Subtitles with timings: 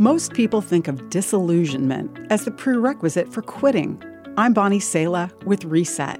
[0.00, 4.02] Most people think of disillusionment as the prerequisite for quitting.
[4.38, 6.18] I'm Bonnie Sala with Reset.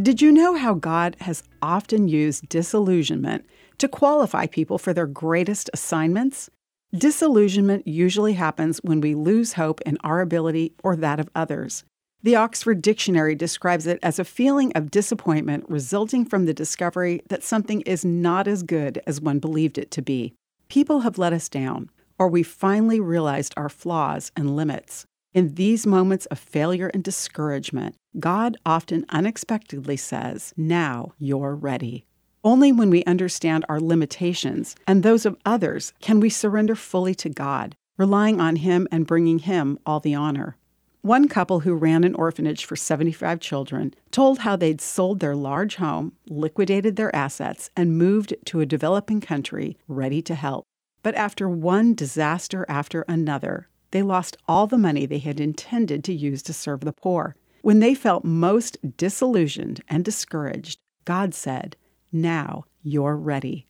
[0.00, 3.44] Did you know how God has often used disillusionment
[3.76, 6.48] to qualify people for their greatest assignments?
[6.94, 11.84] Disillusionment usually happens when we lose hope in our ability or that of others.
[12.22, 17.42] The Oxford Dictionary describes it as a feeling of disappointment resulting from the discovery that
[17.42, 20.32] something is not as good as one believed it to be.
[20.72, 25.04] People have let us down, or we finally realized our flaws and limits.
[25.34, 32.06] In these moments of failure and discouragement, God often unexpectedly says, Now you're ready.
[32.42, 37.28] Only when we understand our limitations and those of others can we surrender fully to
[37.28, 40.56] God, relying on Him and bringing Him all the honor.
[41.02, 45.74] One couple who ran an orphanage for 75 children told how they'd sold their large
[45.76, 50.64] home, liquidated their assets, and moved to a developing country ready to help.
[51.02, 56.14] But after one disaster after another, they lost all the money they had intended to
[56.14, 57.36] use to serve the poor.
[57.62, 61.76] When they felt most disillusioned and discouraged, God said,
[62.10, 63.66] Now you're ready.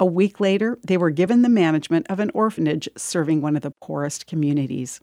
[0.00, 3.70] A week later, they were given the management of an orphanage serving one of the
[3.82, 5.00] poorest communities.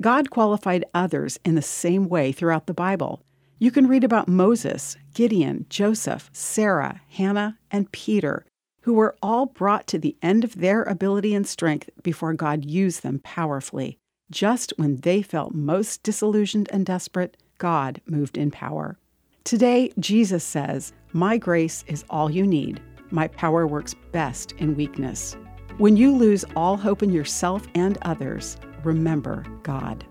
[0.00, 3.22] God qualified others in the same way throughout the Bible.
[3.58, 8.44] You can read about Moses, Gideon, Joseph, Sarah, Hannah, and Peter,
[8.84, 13.02] who were all brought to the end of their ability and strength before God used
[13.02, 13.98] them powerfully.
[14.30, 18.98] Just when they felt most disillusioned and desperate, God moved in power.
[19.42, 22.82] Today, Jesus says, My grace is all you need.
[23.10, 25.34] My power works best in weakness.
[25.78, 30.04] When you lose all hope in yourself and others, remember God.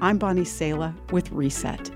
[0.00, 1.95] I'm Bonnie Sala with Reset.